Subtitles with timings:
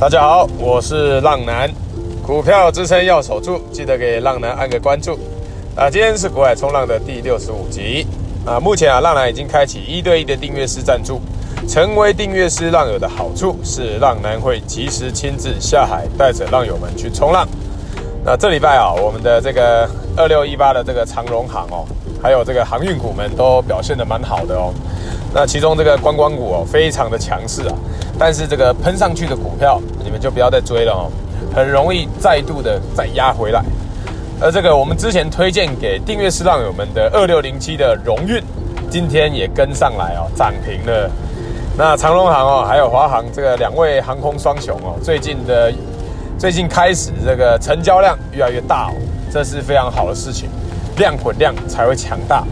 [0.00, 1.68] 大家好，我是浪男，
[2.24, 5.18] 股票支撑要守住，记得给浪男按个关注。
[5.74, 8.06] 啊，今天是股海冲浪的第六十五集。
[8.46, 11.20] 啊，目前啊，浪男已经开启一对一的订阅式赞助。
[11.66, 17.44] 成为订阅式浪友的好处是，浪男会及时亲自下海，带着浪友们去冲浪。
[18.24, 21.84] 那这礼拜啊，我们的这个二六一八的这个长荣行哦，
[22.22, 24.72] 还有这个航运股们都表现得蛮好的哦。
[25.34, 27.74] 那其中这个观光股哦，非常的强势啊。
[28.18, 31.10] 但是这个喷上去的股票，你们就不要再追了哦，
[31.54, 33.62] 很容易再度的再压回来。
[34.40, 38.42] 而这个我们之前推荐给订阅式浪友们的二六零七的荣运，
[38.90, 41.10] 今天也跟上来哦，涨停了。
[41.76, 45.72] 那长荣航哦，还有华航这个两位航空双雄哦，最近的
[46.38, 48.94] 最近开始这个成交量越来越大哦，
[49.30, 50.48] 这是非常好的事情，
[50.98, 52.44] 量滚量才会强大。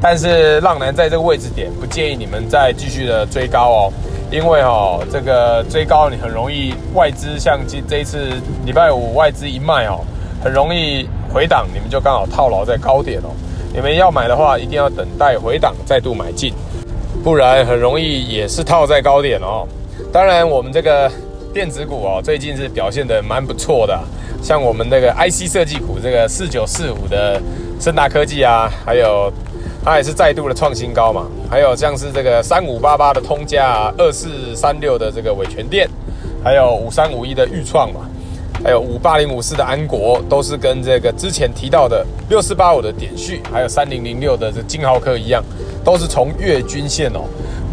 [0.00, 3.92] 但是浪男在这个位置点，不建议你们再继续的追高哦。
[4.32, 8.30] 因为哦，这个追高你很容易外资像这这一次
[8.64, 10.00] 礼拜五外资一卖哦，
[10.42, 13.28] 很容易回档，你们就刚好套牢在高点哦。
[13.74, 16.52] 你们要买的话，一定要等待回档再度买进，
[17.22, 19.68] 不然很容易也是套在高点哦。
[20.12, 21.10] 当然，我们这个
[21.54, 23.98] 电子股哦，最近是表现得蛮不错的，
[24.42, 27.40] 像我们那个 IC 设计股这个四九四五的
[27.82, 29.30] 升达科技啊，还有。
[29.84, 35.90] 它也是再度的创新高嘛，还有像是这个三五八八的通家啊，二四三六的这个伟诠电，
[36.40, 38.02] 还有五三五一的预创嘛，
[38.62, 45.42] 还有五八零五四的安国，都是跟这个之前提到的六四八五的点序，还有三零零六的这金豪科一样，
[45.84, 47.22] 都是从月均线哦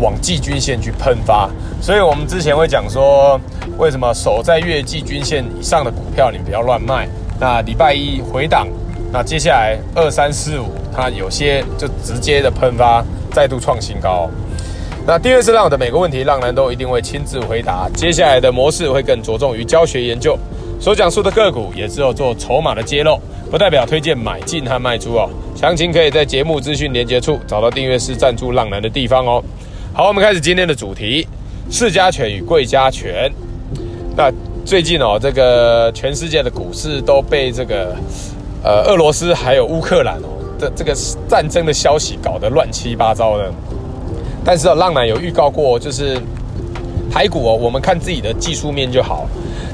[0.02, 1.48] 往季均线去喷发，
[1.80, 3.40] 所以我们之前会讲说，
[3.78, 7.08] 为什么守在月季均线以上的股票你不要乱卖，
[7.40, 8.68] 那礼拜一回档。
[9.12, 14.30] 那接下来二三四五，它有些就直接的喷发，再度创新高。
[15.08, 17.90] 那订阅式浪的每个问题，浪男都一定会亲自回答。
[17.96, 20.38] 接下来的模式会更着重于教学研究，
[20.80, 25.28] 所讲述的个股也只有做筹码的揭露，不代表推荐买进和卖出哦。
[25.56, 29.44] 详情可以在节目资讯连接处找到订阅式赞助浪男的地方哦。
[29.92, 31.28] 好，我们开始今天的主题：
[31.72, 33.32] 世家权与贵家权。
[34.16, 34.32] 那
[34.64, 37.96] 最近哦，这个全世界的股市都被这个。
[38.64, 40.28] 呃，俄罗斯还有乌克兰哦
[40.60, 40.94] 的这个
[41.28, 43.50] 战争的消息搞得乱七八糟的，
[44.44, 46.20] 但是哦，浪奶有预告过，就是
[47.10, 49.26] 台股哦，我们看自己的技术面就好。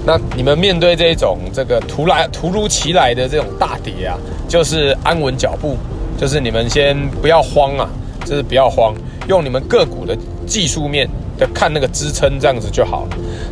[0.06, 4.16] 那你们面对这种这个突来突如其来的这种大跌啊，
[4.48, 5.76] 就是安稳脚步，
[6.16, 7.90] 就是你们先不要慌啊，
[8.24, 8.94] 就是不要慌，
[9.28, 10.16] 用你们个股的
[10.46, 13.08] 技术面的看那个支撑这样子就好。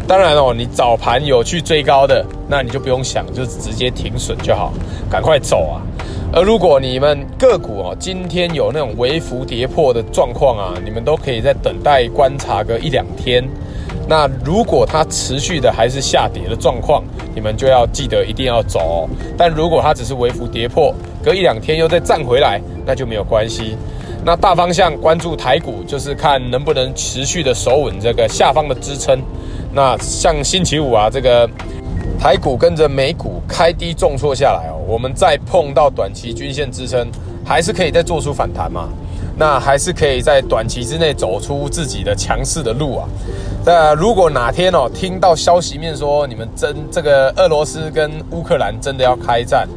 [0.08, 4.74] 当然哦，你早盘有去追高的，那你就不用想，就直接停损就好，
[5.10, 5.82] 赶快走啊。
[6.36, 13.44] 而如果你们个股哦，今天有那种微幅跌破的状况啊，你们都可以再等待观察个一两天。
[14.10, 19.10] 那如果它持续的还是下跌的状况，你们就要记得一定要走哦。
[19.38, 23.78] 但如果它只是微幅跌破，隔一两天又再站回来，那就没有关系。
[24.26, 29.22] 那大方向关注台股，就是看能不能持续的守稳这个下方的支撑。
[29.74, 31.50] 那像星期五啊，这个
[32.18, 37.06] 台股跟着美股开低重挫下来哦，我们再碰到短期均线支撑，
[37.44, 38.88] 还是可以再做出反弹嘛？
[39.36, 43.10] 那还是可以在短期之内走出自己的强势的路啊。
[43.66, 49.68] 那如果哪天哦，听到消息面说你们真这个俄罗斯跟乌克兰真的要开战，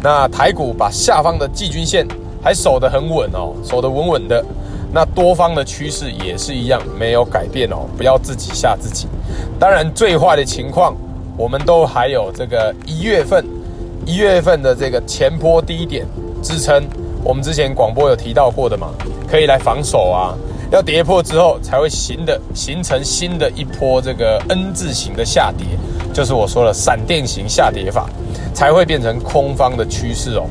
[0.00, 2.06] 那台股把下方的季均线
[2.42, 4.44] 还守得很稳哦，守得稳稳的。
[4.92, 9.06] 那多方的趋势也是一样，没有改变哦，不要自己吓自己。
[9.58, 10.96] 当然，最坏的情况，
[11.36, 13.44] 我们都还有这个一月份，
[14.04, 16.04] 一月份的这个前坡低点
[16.42, 16.82] 支撑，
[17.22, 18.88] 我们之前广播有提到过的嘛，
[19.30, 20.34] 可以来防守啊。
[20.72, 25.66] 要跌破之后，才会形的形成新的一波这个 N 字形的下跌，
[26.12, 28.08] 就是我说的闪电型下跌法，
[28.54, 30.46] 才会变成空方的趋势哦。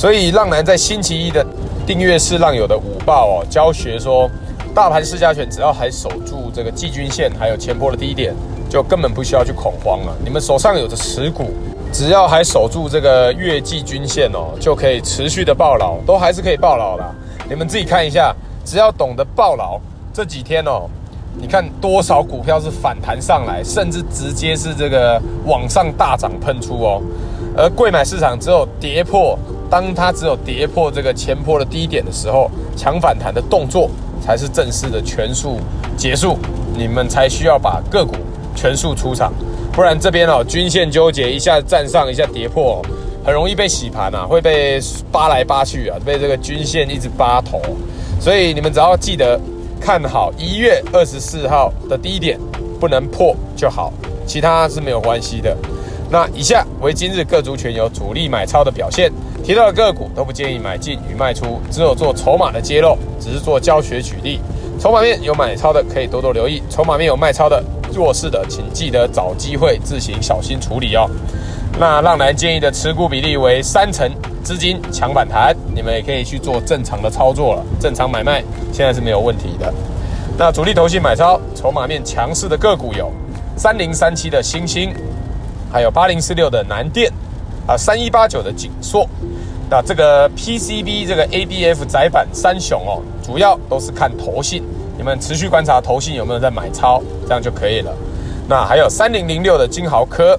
[0.00, 1.44] 所以，浪男在星期一的。
[1.86, 4.30] 订阅式浪友的午报哦，教学说，
[4.74, 8.34] 大盘试加权只要还守住这个季均线，还有前波的低点，
[8.70, 10.16] 就根本不需要去恐慌了。
[10.24, 11.50] 你们手上有的持股，
[11.92, 17.04] 只要还守住这个月季均线哦，就可以持续的暴牢，都还是可以暴牢的。
[17.46, 19.78] 你们自己看一下，只要懂得暴牢，
[20.14, 20.88] 这几天哦，
[21.38, 27.02] 你看多少股票是反弹上来，甚至直接是这个往上大涨喷出哦，
[27.54, 29.38] 而贵买市场只有跌破。
[29.70, 33.88] 当它只有跌破这个前坡的低点的时候，抢反弹的动作
[34.20, 35.58] 才是正式的全数
[35.96, 36.36] 结束，
[36.76, 38.16] 你们才需要把个股
[38.56, 39.32] 全数出场，
[39.72, 42.82] 不然这边哦均线纠结，一下站上一下跌破，
[43.24, 44.80] 很容易被洗盘啊，会被
[45.12, 47.62] 扒来扒去啊，被这个均线一直扒头，
[48.20, 49.40] 所以你们只要记得
[49.80, 52.36] 看好一月二十四号的低点
[52.80, 53.92] 不能破就好，
[54.26, 55.56] 其他是没有关系的。
[56.12, 59.12] 那以下为今日各族群有主力买超的表现，
[59.44, 64.40] 提到的个股都不建议买进与卖出，只有做筹码的揭露，只是做教学举例。
[64.80, 67.62] 筹码面有买超的可以多多留意，筹码面有卖超的
[67.94, 71.08] 弱势的，请记得找机会自行小心处理哦。
[71.78, 74.10] 那浪男建议的持股比例为三成
[74.42, 78.42] 资金抢反弹，你们也可以去做正常的操作了，正常买卖
[78.72, 79.72] 现在是没有问题的。
[80.36, 83.12] 那主力投信买超筹码面强势的个股有
[83.56, 84.92] 三零三七的欣兴。
[85.72, 87.12] 还有八零四六的南电，
[87.66, 89.08] 啊，三一八九的景硕，
[89.70, 94.62] 那这个 PCB 这个 ABF 窄板三雄哦，主要都是看投信，
[94.98, 97.94] 你们持续观察投信有没有在买超，这样就可以了。
[98.48, 100.36] 那还有三零零六的金豪科，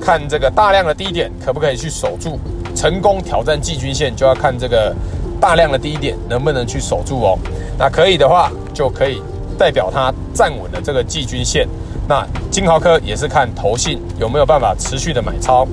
[0.00, 2.38] 看这个大量的低点可不可以去守住，
[2.76, 4.94] 成功挑战季均线就要看这个
[5.40, 7.38] 大量的低点能不能去守住哦。
[7.76, 9.20] 那可以的话，就可以
[9.58, 11.66] 代表它站稳了这个季均线。
[12.08, 15.68] 那金豪科也是看投信有没有办法持续的买超。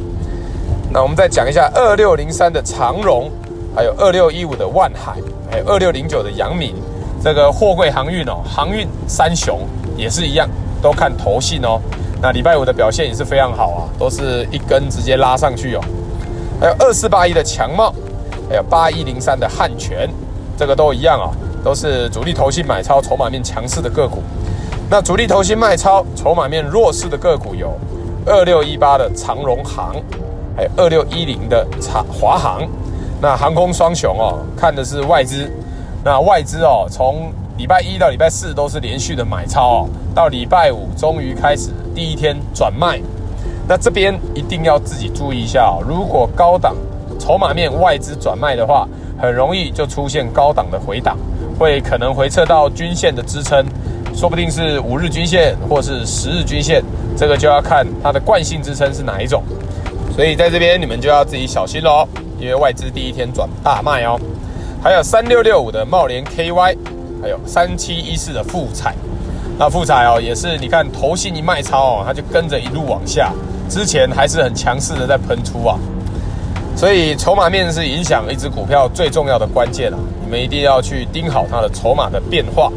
[0.91, 3.31] 那我们再讲一下二六零三的长荣，
[3.73, 5.15] 还有二六一五的万海，
[5.49, 6.75] 还有二六零九的阳明，
[7.23, 9.61] 这个货柜航运哦，航运三雄
[9.95, 10.49] 也是一样，
[10.81, 11.79] 都看投信哦。
[12.21, 15.81] 那礼拜五的表现也是非常好啊，都是一根直接拉上去哦。
[16.59, 17.93] 还有二四八一的强茂，
[18.49, 20.09] 还有八一零三的汉泉，
[20.57, 21.31] 这个都一样啊，
[21.63, 24.21] 都是主力投信买超、筹码面强势的个股。
[24.87, 27.73] 那主力投信卖超、筹码面弱势的个股有
[28.25, 29.95] 二六一八的长荣航，
[30.55, 32.61] 还有二六一零的长华航。
[33.19, 35.51] 那航空双雄哦，看的是外资。
[36.03, 43.01] 那外资哦，从礼拜一到礼拜四都是连续的买超哦，到礼拜五终于开始第一天转卖。
[43.67, 46.75] 那这边一定要自己注意一下哦，如果高档
[47.19, 48.87] 筹码面外资转卖的话，
[49.19, 51.17] 很容易就出现高档的回档，
[51.57, 53.65] 会可能回撤到均线的支撑。
[54.15, 56.81] 说不定是五日均线或是十日均线，
[57.17, 59.43] 这个就要看它的惯性支撑是哪一种。
[60.15, 62.07] 所以在这边你们就要自己小心喽，
[62.39, 64.17] 因为外资第一天转大卖哦。
[64.81, 66.77] 还有三六六五的茂联 KY，
[67.21, 68.95] 还有三七一四的富彩。
[69.59, 73.33] 那富彩哦，也是你看头信一卖超哦，它就跟着一路往下，
[73.69, 75.77] 之前还是很强势的在喷出啊。
[76.75, 82.71] 所以筹码面是影响一只股票最重要的关键啊，你们一定要去盯好它的筹码的变化。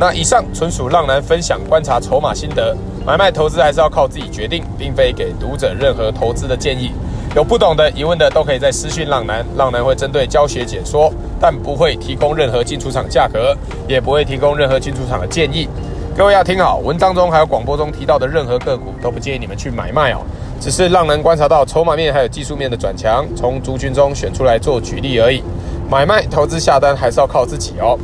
[0.00, 2.74] 那以上纯属浪男分享观察筹码心得，
[3.04, 6.92] 买卖投资还是要靠自己决定，并非给读者任何投资的建议。
[7.36, 13.54] 有不懂的疑问的都可以在私讯浪男，浪男会针对教学解说，但不会提供任何进出场价格，
[13.86, 15.68] 也不会提供任何进出场的建议。
[16.16, 20.22] 各位要听好，文章中还有广播中提到的任何个股都不建议你们去买卖哦，
[20.58, 25.42] 只是浪男观察到筹码面还有技术面的转强，从族群中选出来做举例而已。
[25.90, 27.98] 买卖投资下单还是要靠自己哦。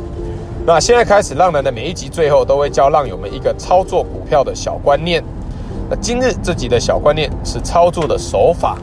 [0.67, 5.23] 那现在开始，浪男的每一集最后都会教浪友们一个操作股票的小观念。
[5.89, 8.77] 那今日这集的小观念是操作的手法。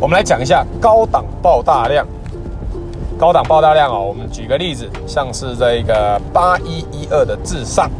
[0.00, 2.06] 我们来讲一下高档爆大量。
[3.18, 7.90] 高档爆大量哦，我们举个例子，像是这个八一一二的至上，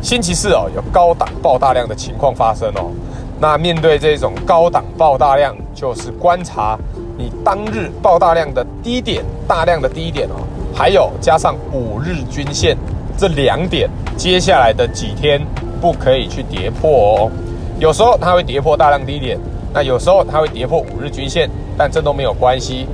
[0.00, 2.92] 星期四哦有高档爆大量的情况发生哦。
[3.40, 6.78] 那面对这种高档爆大量，就是观察
[7.18, 10.46] 你当日爆大量的低点，大量的低点哦。
[10.74, 12.76] 还有加上五日均线
[13.16, 15.40] 这两点，接下来的几天
[15.80, 17.30] 不可以去跌破哦。
[17.78, 19.38] 有时候它会跌破大量低点，
[19.74, 22.86] 那有时候它会跌破五日均线，但这都没有关系。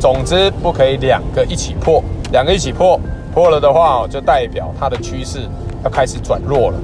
[0.00, 2.02] 总之不可以两个一起破，
[2.32, 2.98] 两个一起破，
[3.34, 5.40] 破了的话就代表它的趋势
[5.84, 6.78] 要开始转弱了。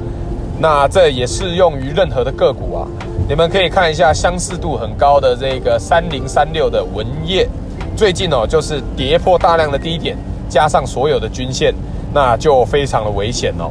[0.58, 2.86] 那这也适用于任何的个股啊。
[3.28, 7.48] 你们可以看一下相似度很高的这个三零三六的文业，
[7.96, 10.16] 最近哦就是跌破大量的低点。
[10.48, 11.74] 加上所有的均线，
[12.12, 13.70] 那就非常的危险哦。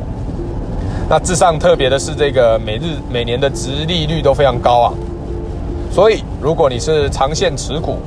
[1.07, 4.93] 那至上特别的是，这个每日每年的殖利率都非常高啊。
[5.91, 7.99] 所以，如果你是长线持股，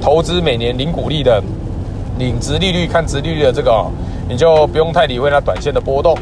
[0.00, 1.42] 投资每年领股利的，
[2.18, 3.86] 领殖利率看殖利率的这个，
[4.28, 6.16] 你就不用太理会它短线的波动。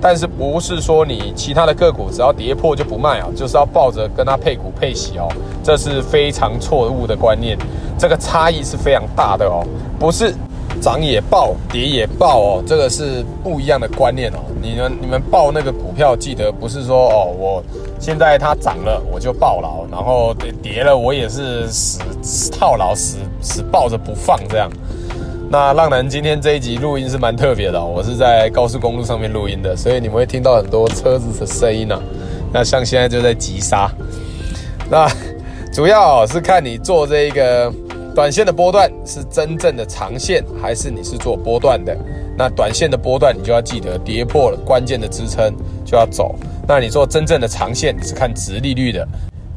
[0.00, 5.28] 但是，不是说你其他的个股只要跌破就不卖啊，就是要抱着跟它配股配息哦。
[5.64, 7.58] 这是非常错误的观念，
[7.98, 9.66] 这个差异是非常大的哦，
[9.98, 10.32] 不是。
[10.82, 14.38] 涨也爆，跌也爆哦，这个是不一样的观念哦。
[14.60, 17.64] 你们你们抱那个股票，记得不是说哦，我
[18.00, 24.68] 现在它涨了我就爆牢，然后跌了我也是死套牢，死死抱着不放这样。
[25.48, 32.02] 那浪男今天这一集录音是蛮特别的哦，我是在高速公路上面录音的，所以你们会听到很多车子的声音啊。
[32.52, 33.88] 那像现在就在急刹，
[34.90, 35.08] 那
[35.72, 37.72] 主要是看你做这个。
[38.14, 41.96] 短线的波段是真正的长线，还是你是做波段的？
[42.36, 45.54] 那短线的波段，你就要记得跌破了关键的支撑
[45.84, 46.34] 就要走。
[46.68, 49.06] 那你做真正的长线，你是看殖利率的，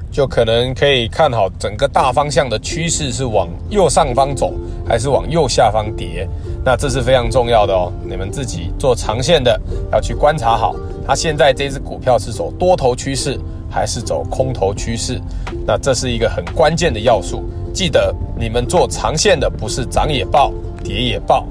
[0.09, 4.53] 就可能可以看好整个大方向的趋势是往右上方走，
[4.87, 6.25] 还是往右下方跌。
[6.63, 9.59] 那这是非常重要的哦，你们自己做长线的
[9.91, 10.73] 要去观察好，
[11.05, 13.37] 它现在这只股票是走多头趋势
[13.75, 15.19] 还是走空头趋势？
[15.67, 17.43] 那这是一个很关键的要素。
[17.73, 21.45] 记得你们做长线的不是涨也爆，跌也爆，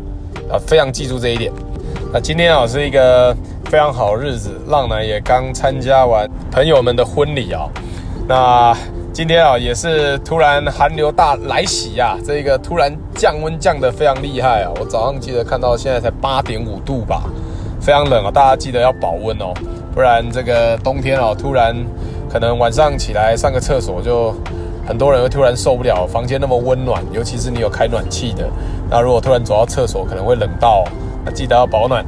[0.51, 1.53] 啊，非常记住这一点。
[2.11, 7.69] 那今天啊是一个非常好日子，浪男也刚参加完朋友们的婚礼啊，
[8.27, 8.75] 那。
[9.15, 14.73] 今天啊，也是突然寒流大来袭呀，这个突然降温降得非常厉害啊！
[14.81, 17.23] 我早上记得看到现在才八点五度吧，
[17.81, 18.31] 非常冷啊！
[18.33, 19.55] 大家记得要保温哦，
[19.95, 21.77] 不然这个冬天啊，突然
[22.35, 24.35] 可能晚上起来上个厕所就
[24.85, 28.45] 很多人会突然受不了，房间那么温暖，尤其是你有开暖气的，
[28.91, 30.83] 那如果突然走到厕所可能会冷到，
[31.25, 32.05] 那记得要保暖。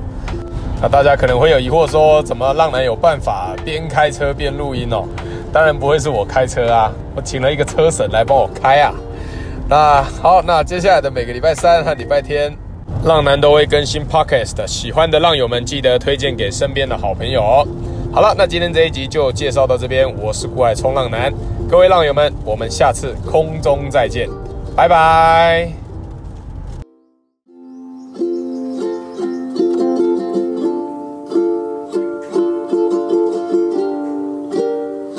[0.82, 5.04] 那大家可能会有疑惑说，怎么浪男有办法边开车边录音哦？
[5.52, 8.92] 当然不会是我开车啊，我请了一个车神来帮我开啊。
[9.68, 12.52] 那好，那接下来的每个礼拜三和礼拜天，
[13.04, 17.64] 浪男都会更新 Podcast，喜欢的浪友们记得推荐给身边的好朋友。
[18.16, 21.30] 好了，那今天这一集就介绍到这边，我是酷爱冲浪男，
[21.68, 24.26] 各位浪友们，我们下次空中再见，
[24.74, 25.85] 拜拜。